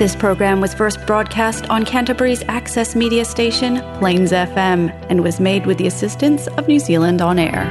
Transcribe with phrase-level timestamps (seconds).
[0.00, 5.66] This program was first broadcast on Canterbury's access media station, Plains FM, and was made
[5.66, 7.66] with the assistance of New Zealand On Air.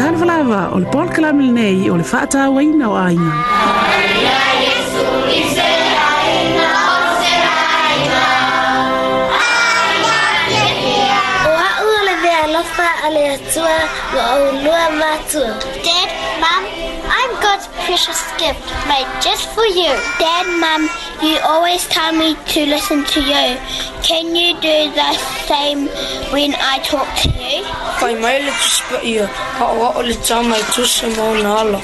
[0.00, 3.38] Tanvalava o le polkalame o le faatauaina o aina.
[13.10, 14.86] Wa'olua
[15.32, 16.10] Dad,
[16.40, 16.64] Mom,
[17.10, 19.90] I'm God's precious gift made just for you.
[20.20, 20.88] Dad, Mom,
[21.20, 23.56] you always tell me to listen to you.
[24.06, 25.12] Can you do the
[25.48, 25.88] same
[26.32, 27.64] when I talk to you?
[27.98, 29.26] Kai mai le tuspa ia,
[29.58, 31.82] ka oa o le tamai tusa mau na ala.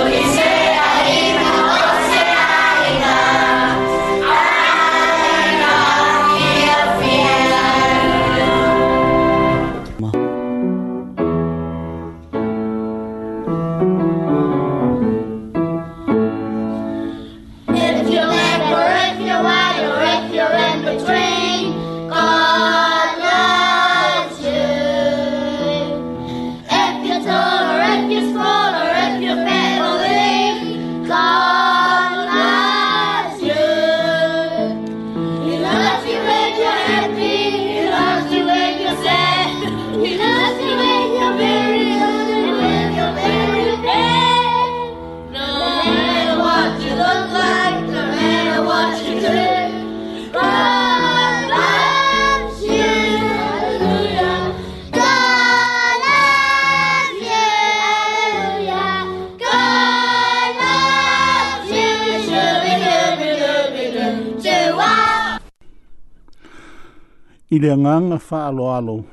[67.51, 69.05] i le nganga whaaloalo.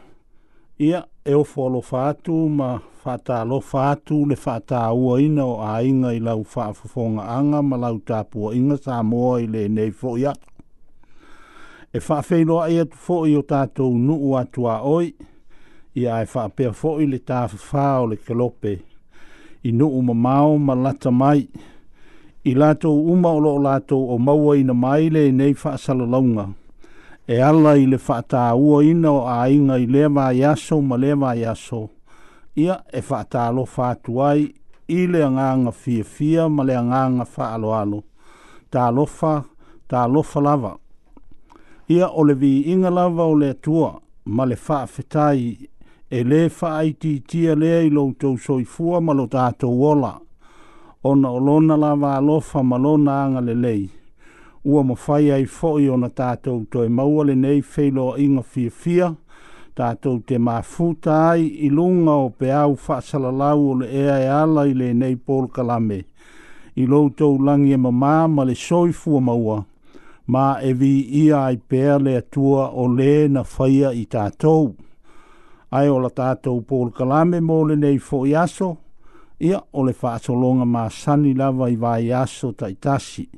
[0.82, 5.80] Ia e o folo fatu ma fata lo fatu le fata ua ina o a
[5.84, 10.18] inga i lau whaafofonga anga ma lau tapua inga sa moa i le nei fo
[10.18, 10.34] ia.
[11.96, 15.08] E whaafeiloa ia tu fo i o tatou nu ua tua oi
[15.96, 18.74] ia e whaapea fo i le tafafa o le kelope
[19.68, 21.42] i nu uma mau ma lata mai
[22.44, 26.46] i lato uma o lo lato o maua ina mai le nei whaasalalaunga.
[26.52, 26.65] Ia
[27.28, 31.46] e ala i le whaataua ina o ainga i lewa i aso ma lewa i
[31.46, 31.90] aso.
[32.58, 34.54] Ia e whaatalo whaatuai
[34.98, 38.04] i le anganga fia fia ma le anganga whaalo alo.
[38.72, 39.44] Tā lofa,
[39.90, 40.76] tā lofa lava.
[41.90, 45.70] Ia o le vi inga lava o le atua ma le whaafetai
[46.10, 50.14] e le whaaiti tia lea i loutou soifua ma lo tātou ola.
[51.04, 53.20] Ona olona lava alofa ma lona
[54.66, 59.10] ua mawhai ai fo'i o na tātou toi maua le nei whelo inga fia fia,
[59.78, 64.64] tātou te mafuta ai i lunga o pe au whaasalalau o le ea e ala
[64.68, 66.00] i le nei pol kalame.
[66.82, 69.60] I loutou langi e mamā ma le soifua maua,
[70.28, 70.94] ma e vi
[71.24, 74.72] ia ai pēr le atua o le na whaia i tātou.
[75.78, 78.74] Ai o la tātou pol kalame mō le nei fo'i aso,
[79.40, 83.30] ia o le whaasolonga ma sani lava i vai aso taitasi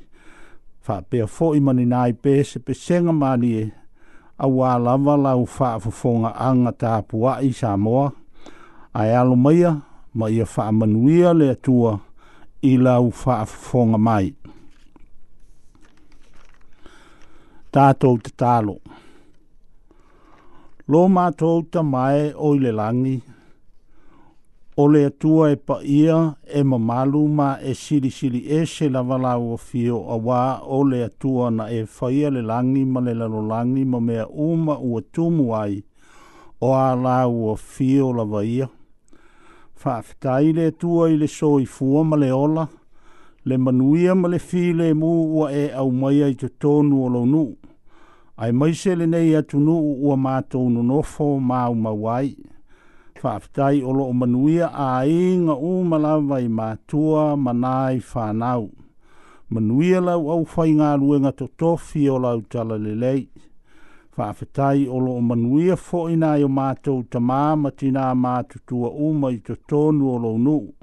[0.87, 3.65] fa pe fo i mani nai pe se pe senga mani e
[4.45, 8.05] a wā lava lau fa fo fonga anga tā pua i sa moa
[8.99, 9.35] a e alo
[10.15, 11.91] ma ia fa manuia le tua
[12.71, 13.35] i lau fa
[13.67, 14.27] fo mai
[17.73, 18.75] tātou te tālo.
[20.91, 23.17] Lō mātou ta mai o le langi,
[24.79, 26.17] o le atua e pa ia
[26.57, 30.99] e mamalu ma e siri siri e se lavalau o fio a wā o le
[31.09, 35.45] atua na e whaia le langi ma le lalo langi ma mea uma ua tumu
[35.61, 35.75] ai
[36.65, 38.69] o a lau o fio lava ia.
[39.83, 42.67] Whaafetai le atua i le soi fua ma le ola,
[43.49, 47.09] le manuia ma le fi le mu ua e au mai ai te tonu o
[47.15, 47.45] launu.
[48.41, 51.41] Ai mai se le nei atunu ua mātou nonofo mau mawai.
[51.41, 52.29] Ai mai se le nei atunu ua mātou nonofo mau mawai
[53.23, 58.69] whaafitai o loo manuia a inga o malawa i mātua manai whanau.
[59.51, 63.27] Manuia lau au whai ngā ruenga to tofi o lau tala lelei.
[64.17, 69.55] Whaafitai o loo manuia fo ina i o mātou tamā matina mātutua uma i to
[69.69, 70.73] tonu o lau nuu.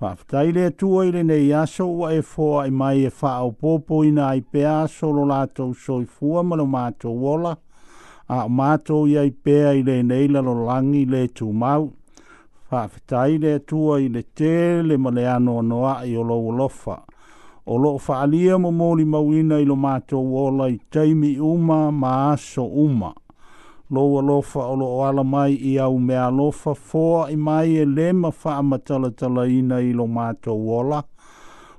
[0.00, 4.02] Whaafitai lea tua i rene i aso ua e fōa i mai e whaau pōpō
[4.08, 7.54] ina i pē aso lo lātou soifua ma lo mātou wola
[8.28, 11.86] a o mātou ia i pēa i le nei lalo langi le tū mau.
[12.70, 16.96] Whaafetai le atua i le tēle ma le ano anoa i o lau lofa.
[17.66, 22.32] O lo o whaalia mo mōri mauina i lo mātou ola i teimi uma ma
[22.32, 23.12] aso uma.
[23.90, 27.84] Lo o lofa o lo ala mai i au mea lofa fōa i mai e
[27.86, 31.02] le ma wha amatalatala ina i lo mātou ola.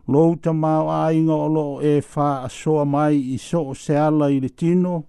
[0.07, 4.49] Lo ta mau ainga o lo e wha asoa mai i so seala i le
[4.49, 5.03] tino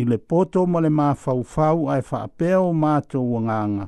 [0.00, 3.86] i le poto ma le mafaufau ae faapea o matou agaga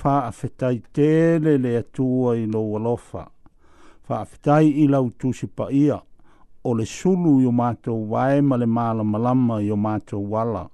[0.00, 3.24] faafetai tele le atua i lo lou alofa
[4.08, 5.98] faafetai i lau tusi paia
[6.64, 10.22] o le sulu i o matou wae ma le malamalama i o wala.
[10.40, 10.64] ala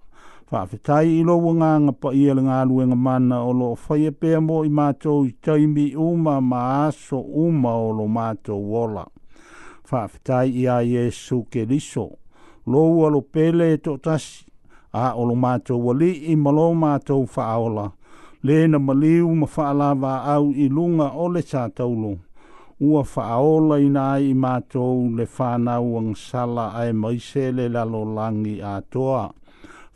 [0.51, 4.63] faafetai i lo lou agaga paia le galuega mana o lo faia e pea mo
[4.65, 9.07] i matou i taimi uma ma aso uma o lo matou ola
[9.89, 12.09] faafetai iā iesu keliso
[12.71, 14.50] lou pele e toʻatasi
[14.93, 15.35] a o lo
[15.85, 17.93] wali i malo mātou whaaola.
[18.43, 22.19] Le na maliu ma whaalawa au i lunga o le tātoulo.
[22.81, 28.61] Ua whaaola ina nā i mātou le whānau ang sala ai maise la lalo langi
[28.63, 29.31] a toa.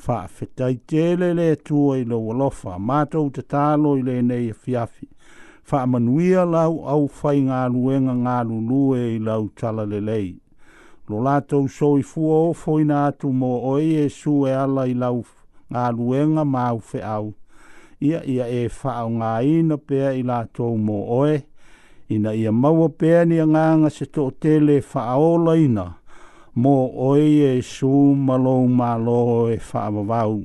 [0.05, 5.08] Whaafetai tele le tua i lo walofa, mātou te tālo i le nei fiafi.
[5.08, 10.02] E fa manuia lau au fainga ngā luenga ngā lulue i lau tala le
[11.09, 15.21] lo latou soifua ofo ina atu mo oe iesu e ala i lau
[15.71, 17.35] galuega ma au
[18.01, 21.43] ia ia e faaaogāina pea i latou mo oe
[22.09, 25.85] ina ia maua pea ni agaga se toʻatele faaolaina
[26.56, 30.41] mo oe iesu ma lou mālō e faamavau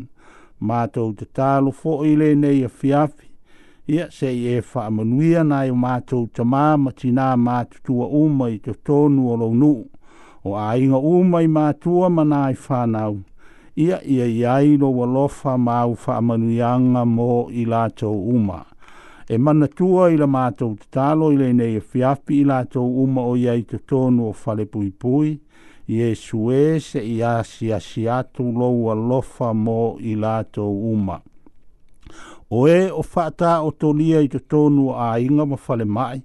[0.59, 3.31] matou tatalo foʻi lenei afiafi
[3.88, 9.35] ia seʻi e faamanuia nae o matou tamā ma tinā matutua uma i totonu o
[9.39, 9.85] lou nuu
[10.45, 13.19] o ainga umai mātua mana ai whānau.
[13.77, 18.63] Ia ia i iai lo walofa māu whaamanuianga mō i lātou uma.
[19.30, 23.24] E mana tua i la mātou te tālo i lenei e fiapi i lātou uma
[23.30, 25.36] o iai te tonu o fale pui pui.
[25.89, 31.19] Iesu e se i asi asi atu lo lofa mō i lātou uma.
[32.50, 36.24] O e o whata o tolia i te tonu a inga ma fale mai.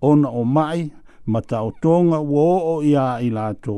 [0.00, 0.88] Ona o mai,
[1.32, 2.46] mata o tonga wo
[2.76, 3.76] o ia i lato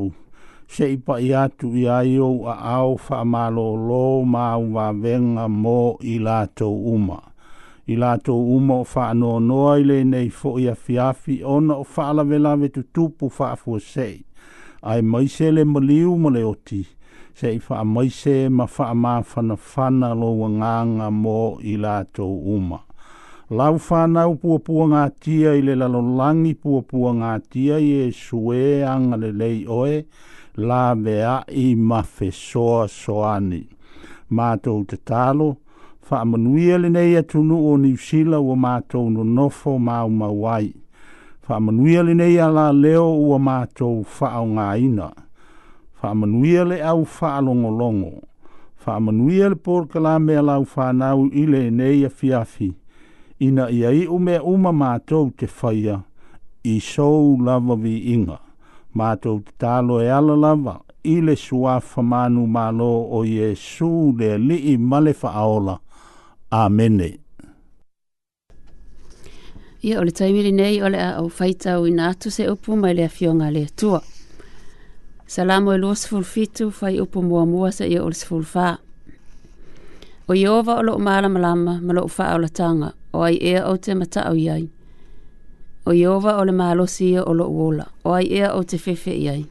[0.73, 1.99] se ipa i atu i a
[2.77, 7.19] au fa malo lo ma wa venga mo i lato uma
[7.85, 12.05] i lato uma o fa no no le nei fo ia fiafi ona o fa
[12.17, 14.09] la vela tu tu pu fa fo se
[14.91, 16.81] ai mai se le mo liu mo le oti
[17.37, 20.09] se i fa mai se ma fa ma fa na fa na
[20.41, 22.79] wanganga mo i lato uma
[23.57, 28.61] lau whanau puapua ngā tia i le lalolangi puapua ngā tia i e sue
[28.91, 29.97] anga lei oe,
[30.69, 33.61] la vea i mawhe soa soani.
[34.33, 35.49] Mātou te talo,
[36.09, 40.71] whaamanuia le nei atunu o niusila ua mātou no nofo māu mawai.
[41.47, 45.09] Whaamanuia le nei ala leo ua mātou whaau ngā ina.
[46.01, 48.13] Whaamanuia le au whaalongolongo.
[48.85, 52.73] Whaamanuia le porkala mea lau whanau i le nei a fiafi
[53.43, 55.97] ina ia i ume uma mātou te whaia
[56.71, 58.37] i sou lava vi inga.
[58.95, 60.75] Mātou te tālo e ala lava
[61.13, 62.87] i le suafa manu mālo
[63.17, 65.75] o Iesu le li i malefa aola.
[66.53, 67.09] Amene.
[69.83, 72.93] Ia o le taimiri nei o le a au whaitau i nātu se upu mai
[72.95, 73.99] le a fionga le tua.
[75.33, 78.75] Salamo e luas fulfitu fai upu mua mua sa ia o le sfulfaa.
[80.31, 83.65] O Iova o lo malama lama ma lo ufaa o la tanga o ai ea
[83.67, 84.69] o te mata au iai.
[85.85, 88.77] O Iova o le mahalosi ia e o lo uola, o ai ea o te
[88.77, 89.45] fefe iai.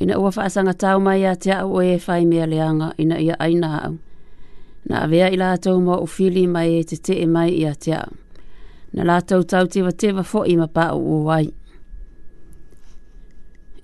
[0.00, 3.68] Ina ua faasanga tau mai a te au e fai mea leanga ina ia aina
[3.86, 3.94] au.
[4.88, 7.74] Na avea i lātou mo u fili mai e te te e mai i a
[7.74, 8.12] te au.
[8.94, 11.46] Na lātou tau te wa te wa fo i mapa au u wai.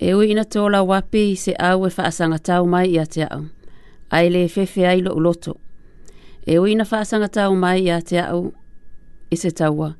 [0.00, 3.44] E ui ina tōla wapi se au e faasanga tau mai i a te au.
[4.10, 5.54] Ai le fefe ai lo loto,
[6.48, 8.54] e ui na whaasanga o mai ia te au
[9.32, 9.90] e se taua,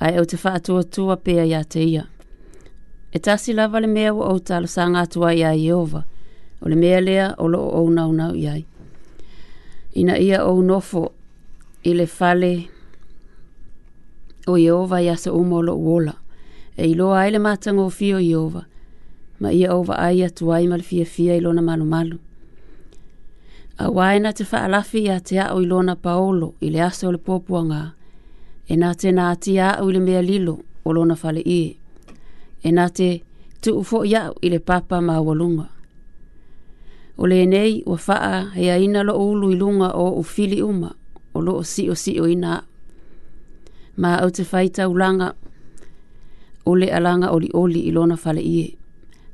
[0.00, 2.04] ai au te whaatua tua pia ia te ia.
[3.14, 6.00] E tasi lava le mea wa outa lo sanga atua ia i ova,
[6.62, 8.64] o le mea lea o lo o nau nau iai.
[10.00, 11.04] Ina ia o nofo
[11.86, 12.54] i le fale
[14.50, 16.14] o Iova ia sa umo lo uola,
[16.76, 18.64] e ilo ai le matango o fio Iova,
[19.38, 22.31] ma ia ova ai atua i malfia fia ilona malu malu malu.
[23.82, 27.10] Awa e na te whaalafi i a te au i lona paolo i le aso
[27.12, 27.80] le pōpuanga.
[28.70, 30.54] E na te nā ati au i le mea lilo
[30.86, 31.58] o lona whale i.
[32.62, 33.08] E na te
[33.62, 35.66] tu ufo i au i le papa ma walunga.
[37.18, 40.92] O le nei ua faa he a ina lo ulu i lunga o ufili uma
[41.34, 42.60] o lo o si o si o ina.
[43.96, 45.34] Ma au te whaita ulanga
[46.66, 48.76] o le alanga oli oli i lona whale i.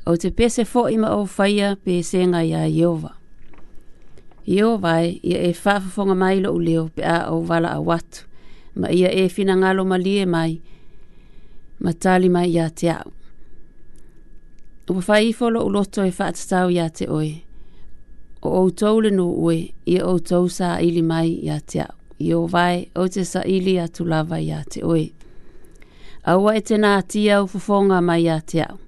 [0.07, 3.18] Au te pese fo ima o whaia pese ngai a Jehovah.
[4.49, 8.25] Iō vai, ia e whaafafonga mai lo leo pe a o wala a watu,
[8.75, 10.63] ma ia e fina ngalo ma lie mai,
[11.83, 13.13] ma tali mai ia te au.
[14.91, 17.31] Ua whai i folo u loto e whaatatau ia te oe,
[18.43, 21.95] o o tau le ue, ia o tau sa ili mai ia te au.
[22.21, 25.11] Iō vai, o te sa ili atu lava ia te oe.
[26.27, 28.79] Aua e te nā tia u fufonga mai ia te au.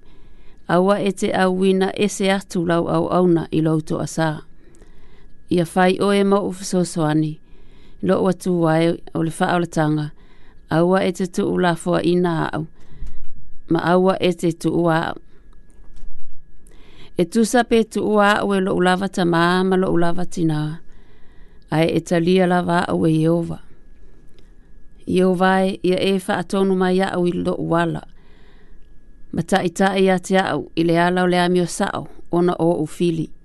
[0.67, 4.41] Aua e te au wina ese atu lau au auna i loto asaa
[5.55, 7.33] ia fai oe mau ufisosoani,
[8.07, 8.85] lo o atu wae
[9.17, 10.05] o le faa o tanga,
[10.77, 12.63] aua e te tuu la fua ina au,
[13.71, 15.13] ma aua e te tuu a
[17.21, 20.59] E tusa pe tuu a au e lo ulava ta maa ma lo ulava tina,
[21.75, 23.57] ai e talia la va au e Yehova.
[25.17, 28.01] Yehova e ia e fa atonu mai a au i lo uala,
[29.33, 32.01] ma ta ita e ia te au i le ala o le amio sao,
[32.37, 33.13] ona o ufili.
[33.15, 33.40] fili.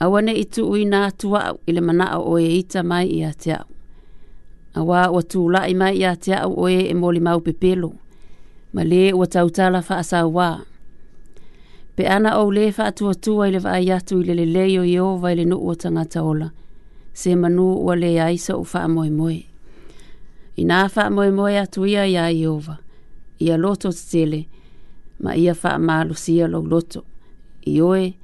[0.00, 3.30] Awa ne itu ui nā tua au ile mana au oe ita mai i a
[3.42, 3.66] te au.
[4.78, 7.90] Awa o tū lai mai i a te au oe e moli mau pepelo.
[8.74, 10.48] Ma le o tautala wha asa wā.
[11.96, 14.98] Pe ana au le wha atua tua ile wha ai atu ile le leio i
[15.00, 16.48] o vai le no o tangata ola.
[17.12, 19.38] Se manu ua le aisa u wha moe moe.
[20.60, 22.76] I nā wha moe moe atu ia i a i ova.
[23.40, 24.44] Ia loto tele.
[25.24, 27.00] Ma ia wha maalusia lo loto.
[27.72, 28.00] I oe.
[28.04, 28.14] I oe.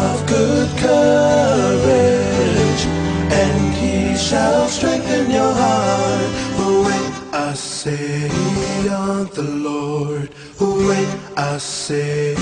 [0.04, 2.82] of good courage,
[3.42, 6.30] and he shall strengthen your heart.
[6.86, 7.04] When
[7.46, 8.24] I say
[9.06, 10.26] on the Lord,
[10.58, 11.08] when
[11.52, 12.34] I say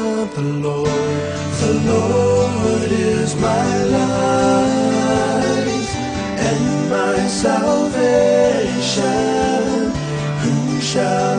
[0.00, 1.14] on the Lord,
[1.62, 3.66] the Lord is my
[7.42, 9.90] salvation,
[10.42, 11.31] who shall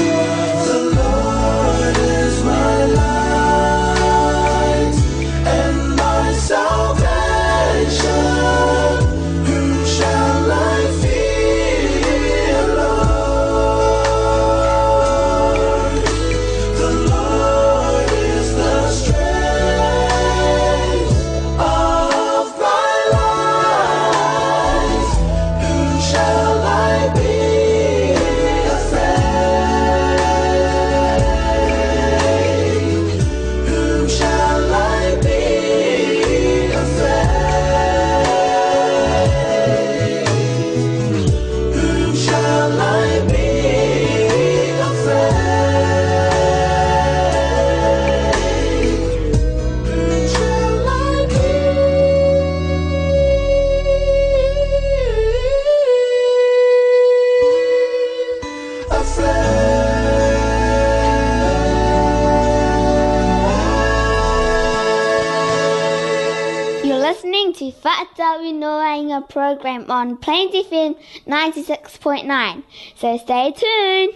[68.40, 70.96] we knowing a program on Plains FM
[71.28, 72.64] 96.9.
[72.96, 74.14] So stay tuned.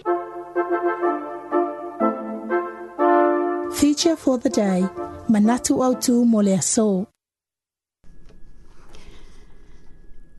[3.74, 4.88] Feature for the day,
[5.28, 7.08] Manatu Autu Molea So.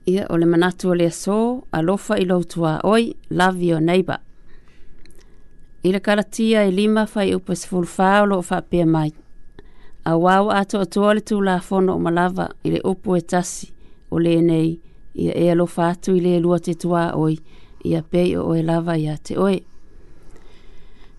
[0.09, 4.17] Ia o le manatu o le aso, alofa i loutua oi, love your neighbor.
[5.83, 9.13] I le karatia i e lima fai upa sifulfa o loo fapea mai
[10.07, 13.67] a wāu ato atoa le tūlā fono o malava i le upu e tasi
[14.11, 14.69] o le nei
[15.19, 17.33] ia e alo fātu i le lua te tuā oi
[17.87, 19.57] ia pei o e lava ia te oe.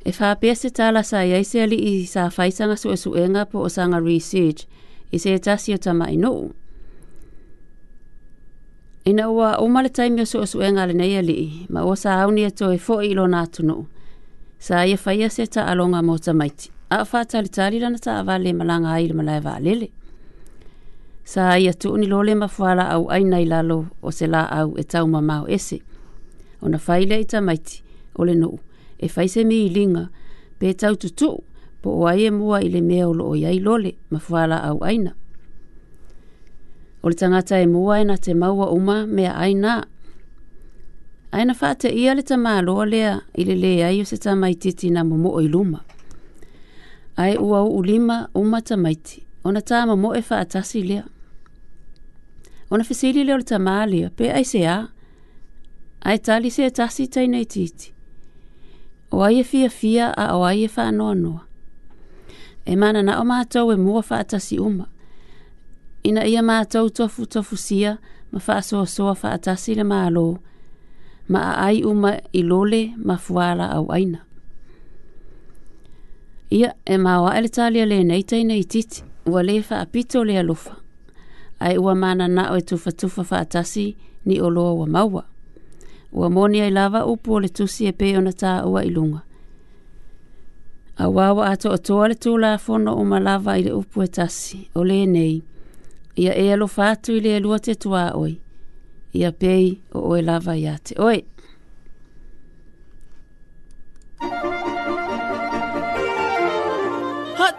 [0.09, 3.45] E whāpea se tāla sa iai se ali i sa whaisanga su e su enga
[3.53, 4.65] po o sanga research
[5.13, 6.33] i se e tasi o tama inu.
[9.09, 11.93] Ina ua o male taimi o su e su enga le nei ali ma o
[11.95, 13.83] sa auni e to e fo i lo nātunu.
[14.59, 18.35] Sa ia whaia se ta alonga mo tamaiti a fa tali tali lana ta ava
[18.45, 19.89] le malanga ai le malai va lele.
[21.33, 24.83] Sa ai atu ni lole mafuala au aina i lalo o se la au e
[24.93, 25.79] tau mamau ese.
[26.63, 27.75] O na faile i tamaiti
[28.19, 28.59] o le nuu
[28.99, 30.05] e faise mi i linga
[30.59, 31.31] pe tau tutu
[31.83, 35.13] po o ai e mua i le mea o loo iai lole mafuala au aina.
[37.05, 39.75] O le tangata e mua e na te maua uma mea aina
[41.37, 45.01] Aina fa te ia le tamalo lea i le lea i o se tamaititi na
[45.05, 45.81] momo o iluma
[47.19, 51.05] ai ua u lima uma tamaiti ona tama mo e faatasi lea
[52.73, 54.79] ona fesili lea o le tamā lea pe ai se ā
[56.09, 57.91] ae tali se atasi taina itiiti
[59.15, 61.43] o ai e fiafia a o ai e faanoanoa
[62.71, 64.87] e mananaʻo matou e mua atasi uma
[66.09, 67.91] ina ia matou tofutofusia
[68.33, 70.29] ma faasoasoa atasi le mālō
[71.33, 74.21] ma ai uma i lole ma fuala auaina
[76.51, 80.39] Ia, e maua ele talia le nei tei nei titi, ua le wha apito le
[80.39, 80.77] alofa.
[81.61, 85.25] Ai ua mana na o e tufa tufa wha atasi ni o loa ua maua.
[86.13, 89.21] Ua moni ai lava upu o le tusi e peo na tā ua ilunga.
[90.97, 94.09] A wawa ato o toa le tū la fono o malava i le upu e
[94.09, 95.43] tasi, o le nei.
[96.17, 98.41] Ia e alofa atu i le alua te tua oi.
[99.15, 101.21] Ia pei o oe lava i ate oi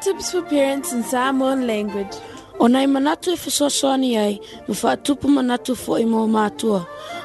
[0.02, 2.16] tips for parents in Samoan language.
[2.60, 6.80] O nei manatu e whasosoani ai, ma wha tupu manatu fo i mō mātua.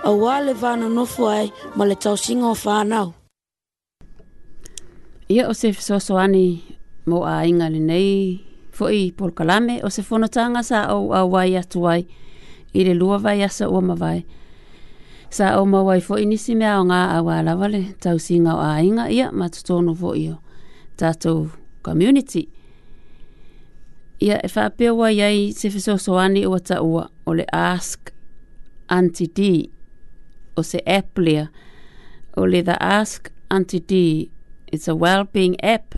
[0.05, 3.13] A wā le vāna nofu ai, ma le tau singa o whānau.
[5.31, 6.47] Ia o se whasosoani
[7.11, 8.23] mō a inga le nei,
[8.71, 12.05] fo i polkalame o se whonotanga sa au a wai atu ai,
[12.75, 14.25] i le lua vai asa ua mawai.
[15.31, 18.63] Sa au mawai fo i nisi mea o ngā a wā lawale, tau singa o
[18.67, 20.39] a inga ia ma tutono fo i o.
[20.99, 21.49] Tātou
[21.83, 22.47] community
[24.25, 28.01] ia e whapea wai ai se whesosoani o ata ua o le Ask
[28.89, 29.71] Auntie D
[30.57, 31.47] o se Applea
[32.37, 34.31] o le The Ask Auntie D.
[34.73, 35.95] It's a well-being app.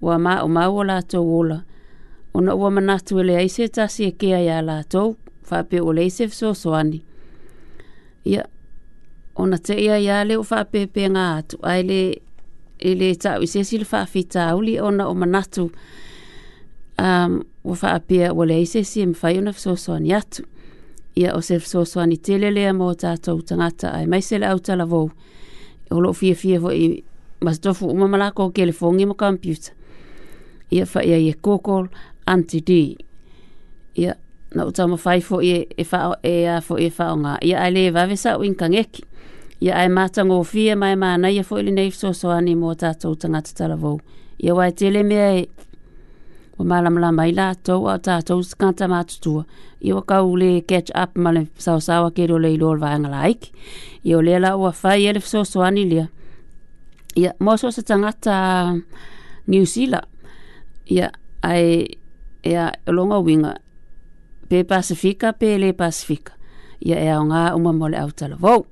[0.00, 1.56] ua mā o mau o lātou ola,
[2.38, 5.16] ona ua manatu e le aise tasi e kea ia lātou,
[5.50, 7.02] whape o le aise fso soani.
[8.30, 8.44] Ia,
[9.36, 12.00] ona te ia ia le o whape pe ngā atu, ai le,
[12.86, 15.66] i le tau i sesi le whaafita auli ona o manatu,
[16.98, 20.46] um, ua whaapia ua le aise si e mwhai ona fso soani atu.
[20.46, 20.50] Ia,
[21.16, 25.10] ia o se fesoasoani telelea mo tatou tagata ae mai se le au talavou
[25.90, 27.02] e o loo fiafia foi
[27.44, 29.72] masotofu uma malako kelefogi mo computa
[30.72, 31.86] ia fa ia e kokol
[32.26, 32.96] anti antid
[33.96, 34.14] ia
[34.54, 37.60] na utama mo fai fo e e fa e a fo e fa nga ia
[37.62, 38.72] ai le va vesa win kan
[39.60, 42.74] ia ai mata ngo fie mai mana ia fo le nei so so ani mo
[42.74, 44.00] ta tanga tala vo
[44.42, 45.46] ia wa tele me ai e
[46.58, 49.44] o malamalama i latou a o tatou sakata matutua
[49.80, 53.08] ia ua kaule catch up ma le fesaosaoa kele o le iloa o le vaega
[53.10, 53.52] laiki
[54.04, 56.06] ia o lea la ua fai ia le fesoasoani lea
[57.16, 58.74] ia mo so se tagata
[59.46, 60.00] niusila
[60.90, 61.10] ia
[61.42, 61.86] ae
[62.44, 63.54] ea o loga uiga
[64.48, 66.32] pe pasifika pe lē pasifika
[66.84, 68.66] ia e aogā uma mo le ʻau talavou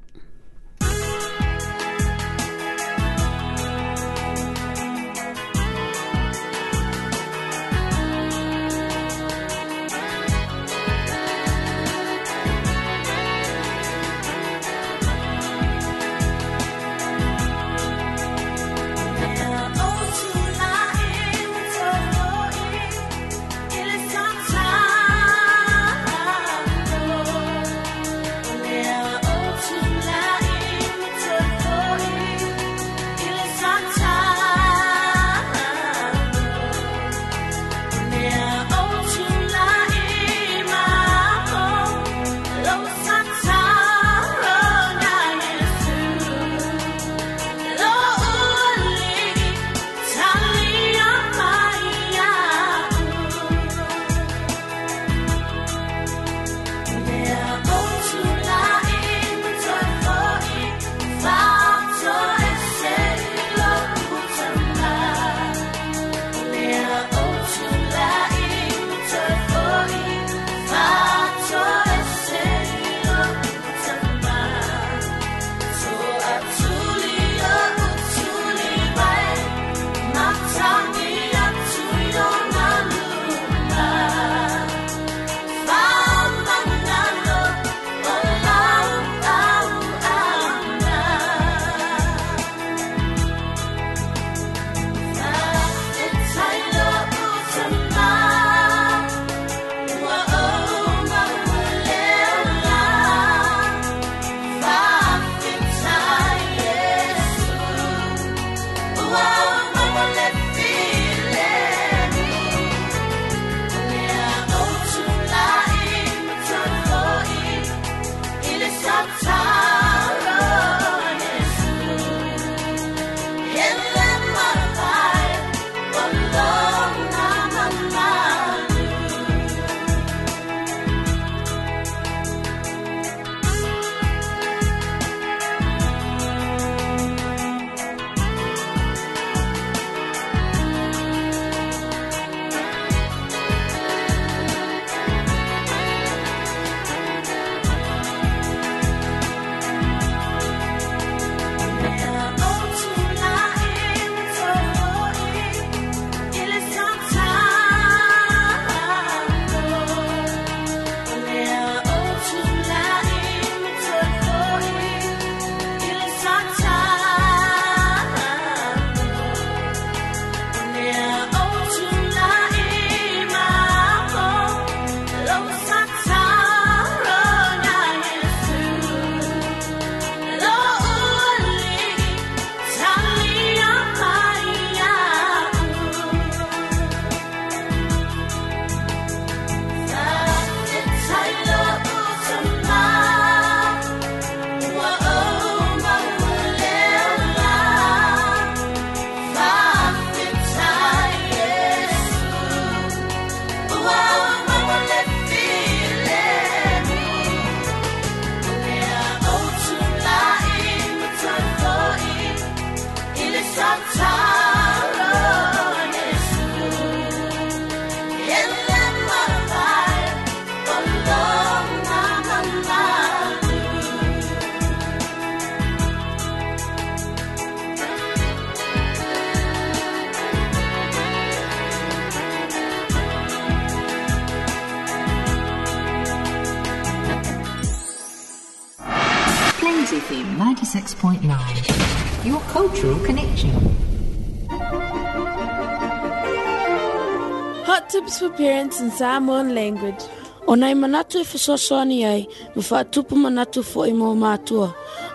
[248.82, 250.02] in Samoan language.
[250.46, 252.22] Onai manatu e fesoasoani ai
[252.70, 254.68] ma tupu manatu foʻi mo matua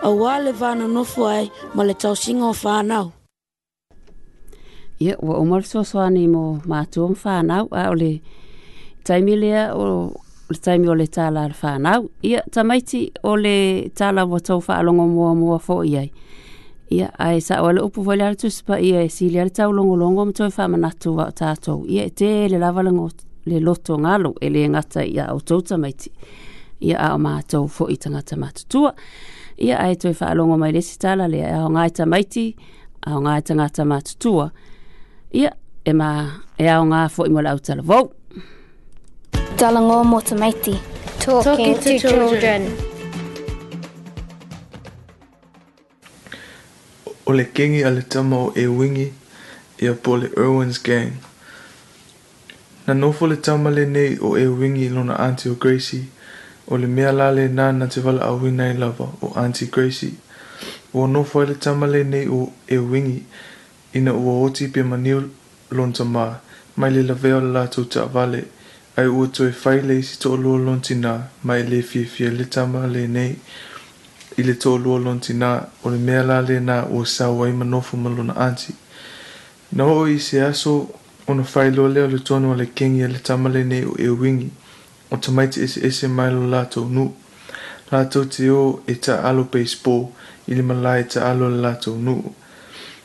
[0.06, 3.06] auā le vanonofo ai ma le tausiga o fanau
[5.00, 8.20] ia wa uma le fesoasoani mo matua ma fanau a o le
[9.04, 10.14] taimi lea o
[10.50, 15.04] le taimi o le tala le fanau ia tamaiti o le tala ua tau faalogo
[15.14, 16.08] muamua foʻi ai
[16.96, 20.22] ia ae o le upu foi le i tusi paia e sili a le taulogologo
[20.26, 22.92] ma toe faamanatu a o tatou ia e tē le lava le
[23.46, 26.10] le loto ngalo e le ngata ia o tauta mai ti.
[26.86, 28.90] Ia a o mātou fo i tangata matutua.
[29.56, 32.50] Ia a e toi whaalongo mai le sitala le a o ngaita mai ti,
[33.06, 34.50] a o ngaita ngata matutua.
[35.32, 35.52] Ia
[35.84, 36.10] e ma
[36.58, 38.10] e a o ngā fo i mola au tala vau.
[39.56, 40.74] Talango mo ta mai ti.
[41.22, 42.66] Talking, to, children.
[47.26, 49.12] O le kengi a le tamo e wingi
[49.82, 51.25] i a pole Irwin's Gang
[52.86, 56.02] na nofo le tauma lenei o e uigi i lona anti o gracie
[56.68, 60.12] o le mea la lenā na te valaauina i lava o anti gracie
[60.94, 63.22] ua nofo ai le tauma lenei o e uigi
[63.94, 65.22] ina ua oti pe maniu
[65.70, 66.26] lona tamā
[66.76, 68.42] mai le lavea o le latou taʻavale
[68.96, 72.86] ai ua toe fai le isi toʻalua lona tinā ma e lē fiafia le tama
[72.86, 73.34] lenei
[74.36, 75.50] i le toʻalua lona tinā
[75.82, 78.74] o le mea la lenā ua sau ai ma nofo ma lona anti
[79.72, 80.86] na oo i se aso
[81.28, 84.50] ona failoa lea o le tonu a le kegi a le tama lenei o euigi
[85.10, 87.10] o tamaiti eseese mai lo latou nuu
[87.90, 90.06] latou te ō e taalo baseball
[90.48, 92.24] i le malā e taalo a le latou nuu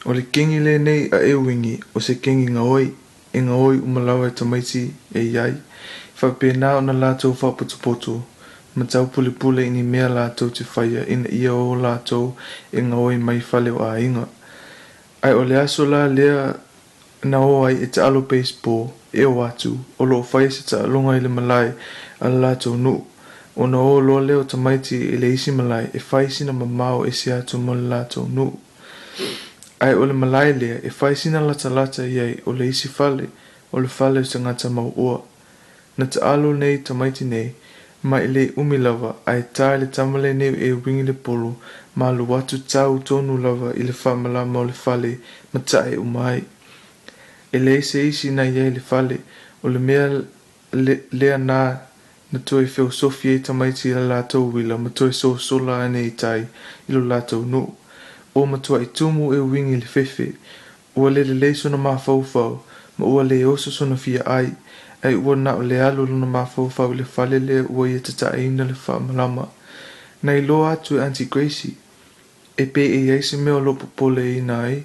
[0.05, 2.93] o le kegi lenei a euigi o se kegi gaoi
[3.33, 5.53] e gaoi uma lau e tamaiti e iai
[6.21, 8.21] faapenā ona latou faapotopoto
[8.75, 12.35] ma taupulepule ini mea latou te faia ina ia o latou
[12.71, 14.27] e gaoi mai fale o aiga
[15.21, 16.53] ae o le aso la lea
[17.23, 21.11] na o ai e alo baseball e o atu o loo fai se ta alonga
[21.13, 21.71] i le malai
[22.19, 22.73] a la lātou
[23.55, 27.11] o na o loa leo tamaiti i le isi malai e fai sina mamao e
[27.11, 28.07] se atu mo le
[29.79, 33.29] ai o le malai lea e fai sina latalata iai o le isi fale
[33.71, 35.21] o le fale o tangata mauua
[35.97, 37.53] na te alo nei tamaiti nei
[38.03, 41.53] ma i le umi lava ai tā le tamale nei e wingi le polo
[41.95, 45.19] ma lo watu tau tonu lava i le whamala ma o le fale
[45.53, 46.41] ma tae umai.
[47.53, 49.17] e se isi na ia i le fale
[49.63, 50.07] o le mea
[50.71, 51.75] le, lea nā
[52.31, 56.37] na toe feosofi e tamaiti i la lātou wila ma toe soasola ane i tai
[56.37, 56.47] er
[56.87, 57.73] i lo lātou nuu
[58.39, 60.29] o matua i tumu e wingi le fefe
[60.95, 62.59] ua le lelei sona mafaufau
[62.97, 64.49] ma ua le oso sona fia er ai
[65.03, 68.63] ai ua na o le alu lona mafaufau i le fale lea ua ia tataaina
[68.63, 69.49] le faamalama
[70.23, 71.75] na iloa atu e anti gracie
[72.57, 74.29] e pe e ai se mea o loo popole
[74.63, 74.83] ai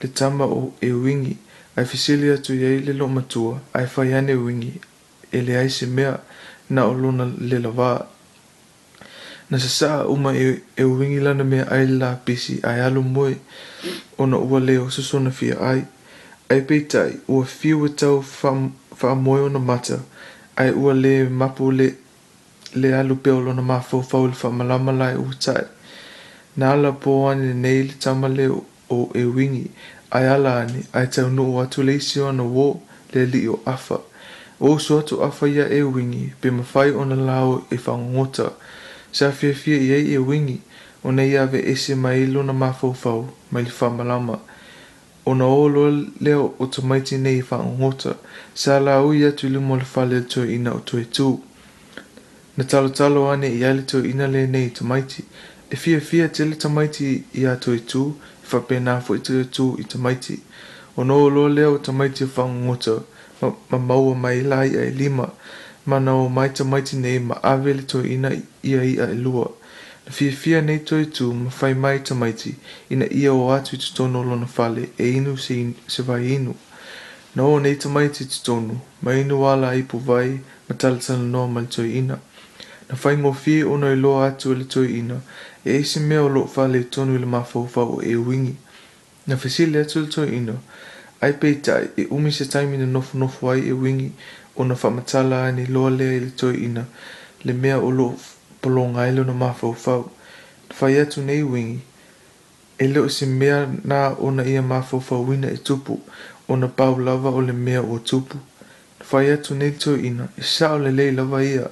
[0.00, 1.36] le tama o e wingi
[1.76, 4.80] Aifisili atu iai le lo matua, ai fai ane wingi,
[5.36, 6.16] e le ai se mea
[6.70, 8.06] na o lona le lava.
[9.50, 10.82] Na sa saa uma e, e
[11.20, 13.36] lana mea ai la pisi ai alu moe
[14.18, 15.84] ona ua leo susona fia ai.
[16.50, 18.24] Ai peitai ua fiu e tau
[19.22, 19.98] wha ona mata,
[20.56, 21.88] ai ua le mapu le,
[22.74, 25.64] le alu peo lona mafo fau le wha malama lai ua tai.
[26.56, 29.68] Na ala po ane nei le tama leo o e wingi,
[30.16, 32.66] ai ala ani ai tauno'u atu le isi ona wō
[33.12, 33.98] le ali'i o afa
[34.60, 36.48] o usu atu afa ia e wingi pe
[37.02, 38.50] ona lao e whangota
[39.12, 40.60] sa fiafia i ai e wingi
[41.04, 44.38] ona ia ave ese mai lona mafaufau mai le whamalama
[45.26, 48.14] ona o loa leo o tamaiti nei whangota
[48.54, 51.38] sa lao ia tuli mo le whale toi ina o toi tū
[52.56, 55.22] na talotalo ane i ale toi ina le nei tamaiti
[55.70, 58.12] e fia fia tele tamaiti i a ya tū
[58.52, 60.38] whapena fo i tue tū i tamaiti.
[60.96, 63.02] O no lo leo tamaiti o e whangungoto,
[63.40, 65.30] ma, ma maua mai lai ai lima,
[65.86, 68.30] ma nao mai tamaiti nei ma awele to ina
[68.62, 69.50] ia ia e lua.
[70.06, 72.54] Na fia fia nei toi tū ma whai mai tamaiti,
[72.90, 76.30] ina ia o atu i tutono lo na fale e inu se, in, se vai
[76.34, 76.54] inu.
[77.34, 81.48] Na o nei tamaiti i tutono, ma inu wala i pu vai, ma talatana noa
[81.48, 82.18] mali toi ina.
[82.88, 85.20] Na whai ngofie ono i loa atu ele toi ina,
[85.66, 86.48] e isi mea o loo
[86.90, 88.54] tonu i le mafaufau o e uigi
[89.26, 90.52] na fesili atu le toeina
[91.20, 94.08] ai peitaʻi e umi se taimi na nofonofo ai e uigi
[94.56, 96.82] ona faamatala ani loa lea i le toeina
[97.44, 98.14] le mea o loo
[98.62, 100.02] pologa ai lona mafaufau
[100.68, 101.80] na fai atu nei uigi
[102.78, 106.00] e leo se mea na ona ia mafaufauina e tupu
[106.48, 108.36] ona pau lava o le mea ua tupu
[108.98, 111.66] na fai atu nei e le toeina e saʻo lelei lava ia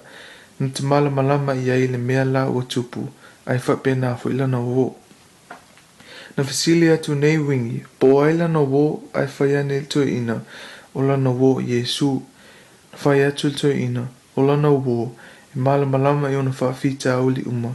[0.60, 3.08] na tamalamalama i ai le mea la ua tupu
[3.46, 4.96] ai fo ila forældrene wo.
[6.36, 10.40] na Facilia tu ila no wo, ai ya nel tu ina,
[10.94, 12.22] ola no wo yesu
[12.96, 15.12] fa ya tu tu ina, ola no wo,
[15.54, 17.74] e malama yo i fa farfita uli uma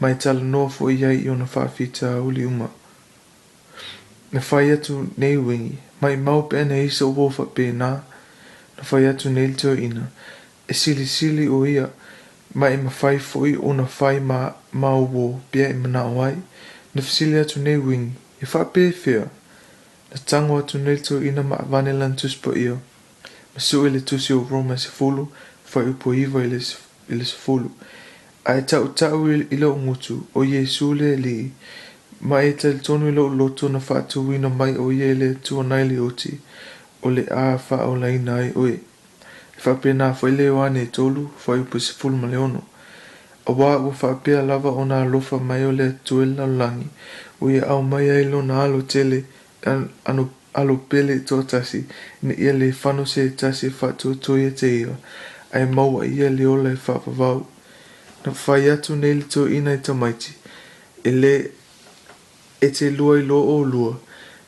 [0.00, 2.44] mai tal no fo i jai i under farfita uli
[4.32, 8.02] na fa ya tu wingi mai mau bena so wo fa na
[8.82, 10.10] fa ya tu tu ina,
[10.68, 11.88] e sili sili o ia,
[12.54, 16.36] ma e mawhai fwoi o na whai ma mawo bia e mana oai,
[16.94, 18.12] na fisili atu nei wing,
[18.42, 19.24] e wha pē whia,
[20.10, 22.78] na tango atu nei tō ina ma vanilan tuspo ia,
[23.54, 25.26] ma su e le tusi o Roma se fulu,
[25.72, 26.60] whai upo iwa i e
[27.10, 27.70] e le se fulu,
[28.46, 31.52] a e tau tau i lo ngutu o ye su le li,
[32.20, 35.34] ma e tal tonu i lo loto na wha tu wina mai o ye le
[35.40, 36.38] tua naili oti,
[37.02, 38.78] o le a wha o lai nai oi,
[39.64, 42.62] whapena whaile o ane tolu whai upo se fulu ma leono.
[43.46, 46.86] A wā ua whapea lava o nā lofa mai o lea tuela langi,
[47.40, 49.24] o ia au mai ailo nā alo tele
[49.66, 51.84] an, ano alo pele tō tasi,
[52.22, 54.96] ne ia le whano se tasi whatua toia e te iwa,
[55.52, 57.46] ai maua ia le ola e whapavau.
[58.26, 60.32] Na whai atu neili tō ina i tamaiti,
[61.04, 61.34] e le
[62.60, 63.98] e te lua i lo o lua,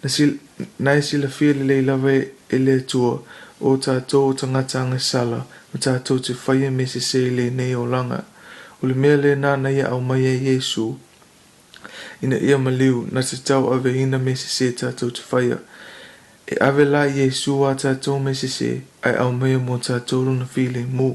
[0.03, 0.39] na, sil,
[0.79, 3.19] na e sila fia le lei lava e, e le tua, e le tua,
[3.61, 8.25] o tātou o tangata sala, ma tātou te whaia me se le nei o langa.
[8.83, 10.97] O le mea le nāna ia au mai e Yesu,
[12.23, 14.87] ina ia maliu na te tau ave ina me se se te
[15.31, 15.59] whaia.
[16.47, 20.47] E ave la Yesu a tātou me se se, ai au mai mō tātou runa
[20.55, 21.09] while mu.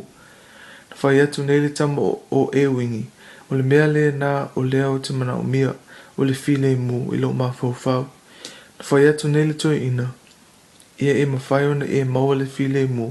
[0.90, 3.06] Na whai atu nei le tamo o, o e wingi,
[3.52, 5.76] o le mea le nā o lea o te mana o mia,
[6.18, 8.10] o le while mō i lo mafau fau.
[8.82, 10.10] Na whai atu nei le toi ina,
[11.02, 13.08] ia e mawhai ona e maua le while mō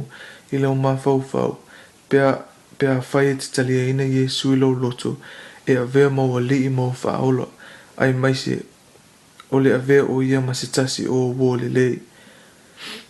[0.52, 1.56] i leo mā whauwhau,
[2.08, 2.38] pia,
[2.78, 5.16] pia whai e te talia ina i e sui lau loto,
[5.66, 7.48] e a vea maua li i mō whaolo,
[7.96, 8.60] ai maise,
[9.50, 11.98] o le a vea o ia ma se tasi o wō le lei.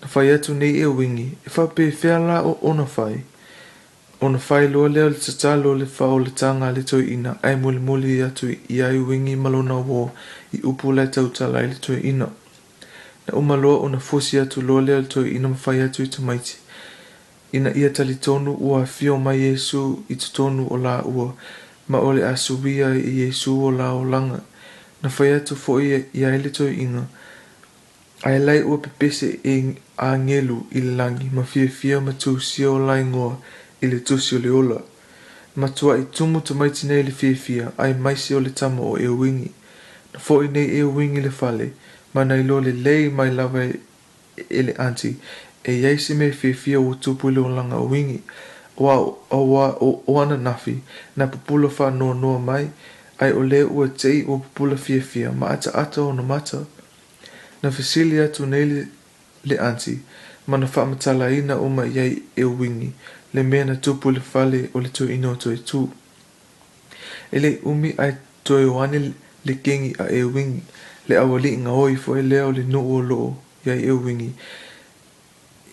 [0.00, 3.20] Na whai atu nei e wingi, e wha pē whea la o ona whai,
[4.20, 7.56] ona whai loa leo le tata loa le whao le tanga le toi ina, ai
[7.56, 10.08] mwile mwile i atu i ai wingi malona wō
[10.56, 12.28] i upu le tautala i le toi ina.
[13.30, 16.56] na e uma loa ona fosi atu loa lea le ina mafai atu i tamaiti
[17.52, 21.34] ina ia talitonu ua afio mai iesu i totonu o la ua
[21.88, 24.38] ma o le asuia i iesu o la
[25.02, 27.04] na fai atu foʻi iā i le toeʻiga
[28.22, 33.36] ae lai ua pepese e agelu i le lagi ma fiafia ma tusia o laigoa
[33.80, 34.82] i le tusi o le ola
[35.56, 40.20] ma tuaʻi tumu tamaiti nei le fiafia ae maisi o le tama o e na
[40.20, 41.72] foʻi nei e uigi le fale
[42.14, 43.72] ma nei lo le lei mai lawe
[44.36, 45.16] e anti
[45.62, 48.20] e yei si me fi fi o tupu le langa wingi
[48.76, 48.96] o a
[49.36, 50.80] o a o o ana nafi
[51.16, 52.70] na pupula fa no no mai
[53.18, 56.64] ai o le o tei o pupula fi fi ma ata ata o no mata
[57.62, 58.86] na fisilia tu nei
[59.44, 60.00] le, anti
[60.46, 62.92] ma na fa matala ina o ma yei e wingi
[63.34, 65.88] le mea na tupu le fale o le tu ino tu e tu
[67.32, 70.62] ele umi ai tu e wane le kengi a e wingi
[71.10, 73.20] le awa li inga oi fo e leo le nuu lo
[73.66, 74.30] ya i ewingi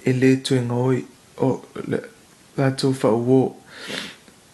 [0.05, 0.97] e le tu inga oi
[1.37, 1.49] o
[1.89, 1.99] le
[2.57, 3.43] la tu fa uo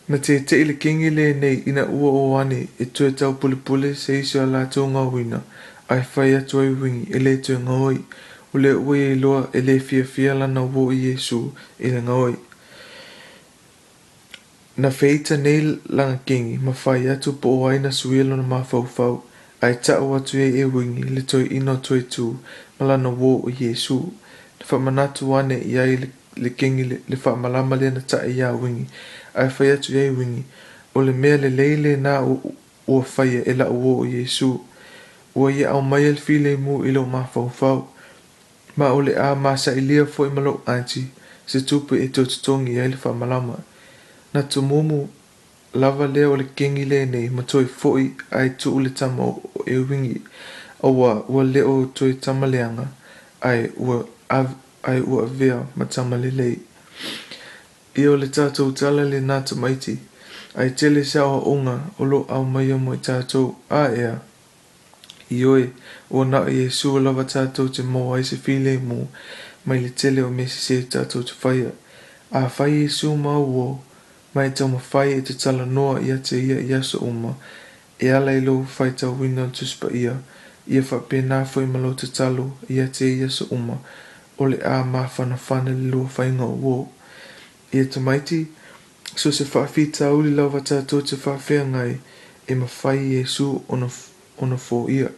[0.09, 3.31] na te te ile kingi le nei ina ua o wane e tu e tau
[3.39, 5.39] pule pule se isu a la tu nga wina
[5.87, 7.97] a e fai atu ai wingi e le tu inga oi
[8.53, 11.41] o le ue e loa e le fia fia lana uo i Yesu
[11.83, 12.33] e le inga oi
[14.81, 15.61] na feita nei
[15.97, 19.23] langa kingi ma fai atu po o aina suelo na mafau fau fau
[19.63, 20.63] Ai tau atu e e
[21.15, 22.35] le toi ino toi tū
[22.79, 24.11] malana wō o Yesu.
[24.59, 26.09] Le whamanatu ane i ai
[26.43, 28.85] le kengi le whamalama le na tae ia wingi.
[29.33, 30.43] Ai whai atu e wingi.
[30.95, 34.49] O le mea le leile nā o whaia e la wō o Yesu.
[35.35, 37.87] Ua ia au mai el file mu ilo mā whauwhau.
[38.77, 41.07] Ma o le a māsa i lia fo i malo anti.
[41.47, 43.57] Se tupu e tō tutongi ai le whamalama.
[44.33, 45.07] Na tumumu
[45.73, 50.19] lava lea o le kengi lenei ma toe foʻi ae tuu le tama o euigi
[50.85, 52.85] aua ua leʻo toe tamaleaga
[53.49, 54.47] ae ua av,
[54.89, 56.59] ae ua avea ma tamalelei
[57.97, 59.95] ia o le tatou tala lenā tamaiti
[60.55, 64.19] ae tele saʻoaʻoga o loo aumaia mo i tatou a ea
[65.31, 65.69] ioe
[66.11, 69.07] ua naʻo iesu o lava tatou te mau ai se filemu
[69.65, 71.71] mai le tele o mesesē tatou te faia
[72.43, 73.65] afai iesu ma uō
[74.33, 77.35] mai tau ma fai e te tala noa ia te ia i asa uma,
[78.01, 80.13] e ala i lo fai tau wina tuspa ia,
[80.67, 83.75] ia fa pe nā fai malo te talo ia te ia sa uma,
[84.41, 86.87] o le a ma fana fana le lua fai ngā uo.
[87.73, 88.39] Ia e te maiti,
[89.15, 91.91] so se fa fi tau li lau vata tō te fa fea ngai,
[92.49, 93.89] e ma fai Iesu ona,
[94.41, 95.09] ona fō ia.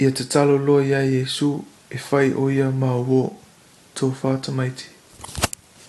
[0.00, 1.50] Ia e te talo loa ia Iesu,
[1.92, 3.28] e fai o ia ma uo,
[3.98, 4.88] tō fa te maiti.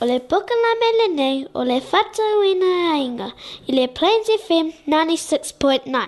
[0.03, 3.27] O le puka la mele nei, o le fata uina a inga,
[3.69, 6.07] i le Plains FM 96.9.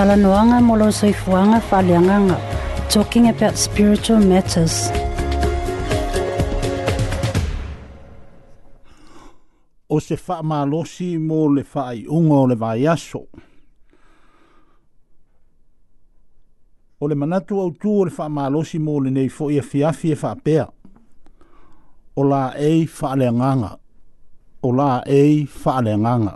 [0.00, 2.36] talanoaga mo lona soifuaga faaleagaga
[2.94, 4.76] talking about spiritual matters
[9.88, 13.22] o se faamalosi mo le faaiʻuga o le vaiaso
[17.02, 20.64] o le manatu autū o le faamalosi mo lenei foʻi afiafi e faapea
[22.16, 23.70] o laei faaleagaga
[24.66, 26.34] o laei faaleagaga la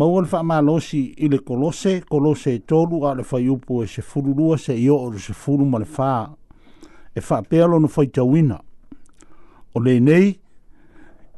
[0.00, 4.56] ma ua le faamalosi i le kolose kolose e tolu a le faiupu e sefululua
[4.56, 6.12] seʻioo le sefulu ma le fā
[7.14, 8.56] e faapea lona faitauina
[9.74, 10.38] o lenei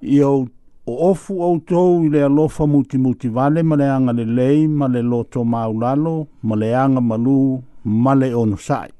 [0.02, 0.46] ia o
[0.86, 6.26] ofu outou i le alofa mutimuti vale ma le aga lelei ma le loto maulalo
[6.42, 8.92] ma le aga malū ma le ono saʻi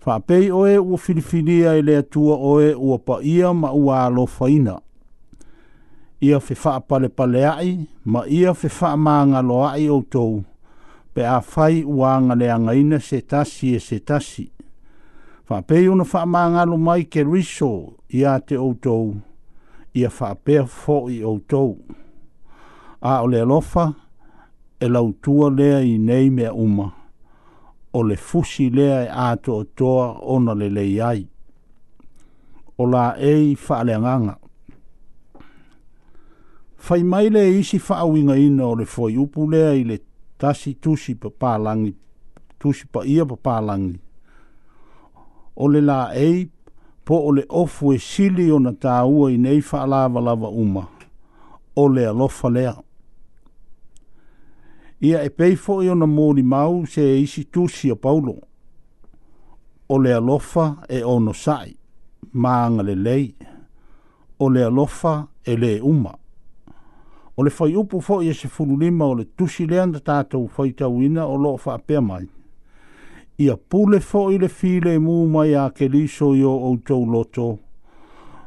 [0.00, 4.06] faapei oe ua filifilia e le atua oe ua paia ma ua
[4.48, 4.80] ina
[6.20, 10.42] ia fe faa pale pale ai, ma ia fe faa maanga lo ai o tou,
[11.14, 14.50] pe a fai uanga le angaina se tasi e se tasi.
[15.44, 19.16] Faa peo na faa maanga lo mai ke riso ia te o tou,
[19.94, 21.76] ia faa pea fo i o tou.
[23.02, 23.92] A o le alofa,
[24.80, 26.88] e lautua lea i nei mea uma,
[27.92, 31.00] o le fusi lea e ato o toa ona le leiai.
[31.00, 31.28] ai.
[32.78, 34.36] Ola ei faa le anganga
[36.86, 39.96] fai mai le e isi fa awinga ina o le foi upu lea i le
[40.40, 41.92] tasi tusi pa palangi,
[42.60, 43.96] tusi pa ia pa palangi.
[45.56, 46.38] O le la ei,
[47.06, 50.84] po o le ofu e sili o na tāua i nei fa alava lava uma,
[51.82, 52.74] o le alofa lea.
[55.06, 58.36] Ia e peifo i na mōri mau se e isi tusi o paulo,
[59.90, 61.74] o le alofa e ono sai,
[62.38, 63.26] maanga le lei,
[64.38, 66.14] o le alofa e le umaa
[67.36, 70.00] o le fai upu fo i e se fulu lima o le tusi le anda
[70.00, 72.24] tātou fai tauina o loo wha apea mai.
[73.36, 77.50] Ia pule fo i le file mū mai a ke liso i o outou loto,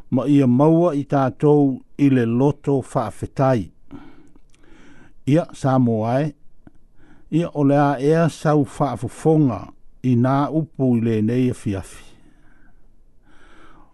[0.10, 3.70] ma ia maua i tātou i le loto whaafetai.
[5.30, 5.76] Ia sā
[6.10, 6.34] ai,
[7.30, 9.62] ia o le a ea sau whaafufonga
[10.04, 12.04] i nā upu i le nei a e fiafi.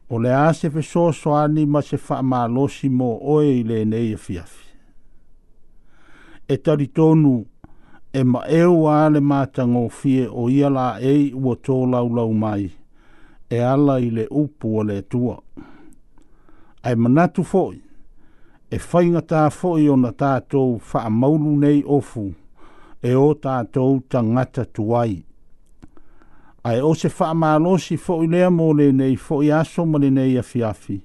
[0.07, 4.15] O le a se fesoso ani ma se whaamalosi mō oe i le nei a
[4.15, 4.64] e fiafi
[6.47, 7.45] e tari tonu
[8.13, 12.67] e ma e o ale mātango fie o ia la e ua tō laulau mai
[13.49, 15.37] e ala i le upu o le tua.
[16.83, 17.81] Ai manatu foi,
[18.69, 22.27] e whainga tā foi o na tātou wha maulu nei ofu
[23.01, 25.17] e o tātou ta ngata tuai.
[26.65, 30.37] Ai o se wha maalosi foi lea mō le nei foi aso mo le nei
[30.37, 31.01] a fiafi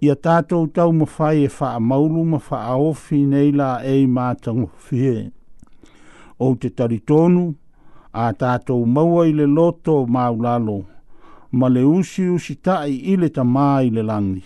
[0.00, 4.70] ia tātou tau ma whai e wha maulu ma wha aofi nei la e mātango
[4.88, 5.30] whie.
[6.40, 7.50] O te taritonu,
[8.12, 10.78] a tātou maua i le loto maulalo,
[11.52, 14.44] ma le usi usi tai i le tamā i le langi.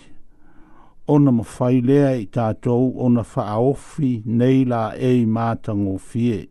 [1.15, 6.49] Ona ma whai lea i tātou ona wha aofi nei la e mātango whie.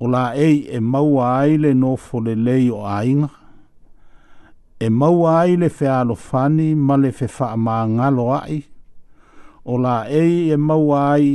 [0.00, 3.28] O la e e maua aile no fo le leo ainga
[4.80, 8.62] e maua ai le fealofani ma le fefaamāgalo a'i
[9.66, 11.26] o la'ei e maua ai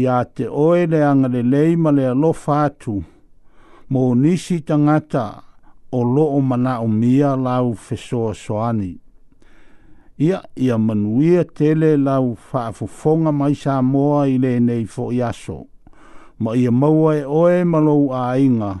[0.00, 2.98] iā te oe le agalelei ma le alofa atu
[3.90, 5.24] mo nisi tagata
[5.92, 7.72] o lo'o manaʻomia lau
[8.44, 8.92] soani.
[10.18, 14.36] ia ia manuia tele lau fa'afofoga mai sa moa i
[14.84, 15.60] fo fo'i aso
[16.38, 18.80] ma ia maua e oe ma lou āiga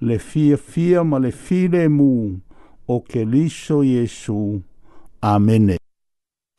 [0.00, 2.51] le fiafia ma le filemu fia
[2.88, 4.62] o ke liso Jesu.
[5.22, 5.76] Amene.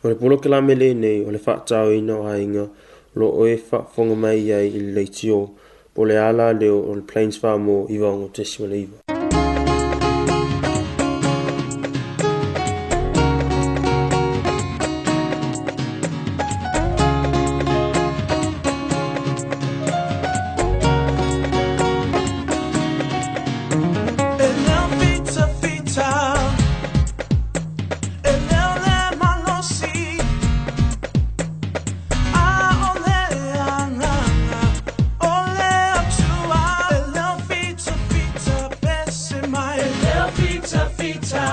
[0.04, 2.70] O le polo ke la mele nei o le wha tau ina o hainga
[3.16, 5.30] lo o e wha whonga mai iai i le leiti
[6.04, 8.30] le ala leo o le plains wha mo iwa o
[41.22, 41.53] time.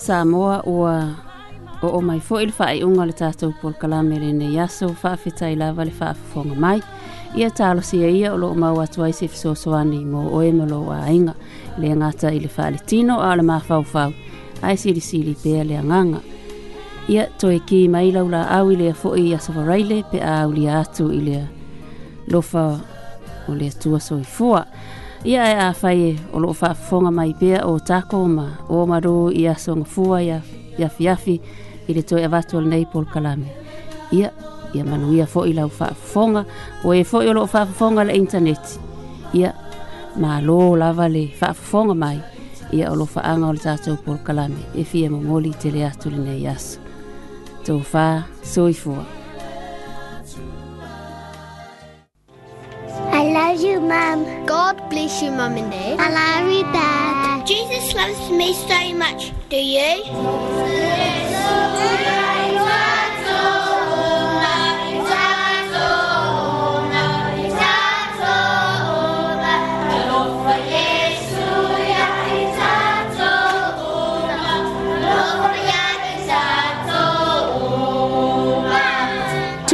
[0.00, 0.80] Samoa o
[1.82, 5.48] o o mai fo il fai unga le tātou pol kalame le ne yaso whaafita
[5.52, 6.80] i lava le whaafafonga mai.
[7.36, 11.12] Ia tālo sia ia o loo mau so aise fisoswani mo o e molo a
[11.12, 11.34] inga
[11.78, 14.10] le ngata i le whaale tino a le mafau fau
[14.62, 16.20] a e siri siri pēa le anganga.
[17.08, 20.48] Ia toi ki mai laula au i le a fo'i i asawa raile pe au
[20.48, 21.44] au atu i le
[22.32, 22.64] lofa
[23.48, 24.64] o le tua soifua.
[24.70, 29.30] Ia ia e a fai o loo faafofoga mai pea o tako ma o malo
[29.32, 30.40] i asogafua ia
[30.78, 31.40] iafiafi
[31.88, 33.46] i le toe avatu o lenei pol kalame
[34.12, 34.30] ia
[34.74, 36.44] ia manuia foʻi lau faafofoga
[36.84, 38.78] ua e foʻi o loo faafofoga le intaneti
[39.34, 39.52] ia
[40.16, 42.20] malo lava le faafofoga mai
[42.72, 46.10] ia o loo faaga o le tatou pol kalame e fia momoli i tele atu
[46.10, 46.80] lenei aso
[47.66, 49.19] tofā soifua
[53.62, 54.46] you, Mum.
[54.46, 55.98] God bless you, Mum and Dad.
[56.00, 57.46] I love you, Dad.
[57.46, 60.02] Jesus loves me so much, do you?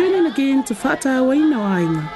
[0.03, 2.16] in again to Fata Wainawainga.